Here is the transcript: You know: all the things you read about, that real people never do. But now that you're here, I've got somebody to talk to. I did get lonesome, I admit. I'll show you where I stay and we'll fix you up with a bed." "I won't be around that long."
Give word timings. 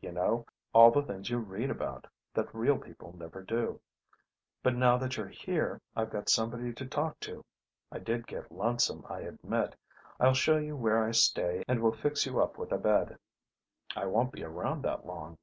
You 0.00 0.12
know: 0.12 0.46
all 0.72 0.92
the 0.92 1.02
things 1.02 1.28
you 1.28 1.38
read 1.38 1.68
about, 1.68 2.06
that 2.34 2.54
real 2.54 2.78
people 2.78 3.16
never 3.18 3.42
do. 3.42 3.80
But 4.62 4.76
now 4.76 4.96
that 4.98 5.16
you're 5.16 5.26
here, 5.26 5.80
I've 5.96 6.10
got 6.12 6.28
somebody 6.28 6.72
to 6.72 6.86
talk 6.86 7.18
to. 7.26 7.44
I 7.90 7.98
did 7.98 8.28
get 8.28 8.52
lonesome, 8.52 9.04
I 9.10 9.22
admit. 9.22 9.74
I'll 10.20 10.34
show 10.34 10.56
you 10.56 10.76
where 10.76 11.02
I 11.02 11.10
stay 11.10 11.64
and 11.66 11.82
we'll 11.82 11.90
fix 11.96 12.24
you 12.26 12.40
up 12.40 12.58
with 12.58 12.70
a 12.70 12.78
bed." 12.78 13.18
"I 13.96 14.06
won't 14.06 14.30
be 14.30 14.44
around 14.44 14.82
that 14.84 15.04
long." 15.04 15.36